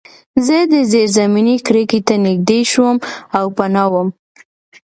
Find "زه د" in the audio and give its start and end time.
0.45-0.73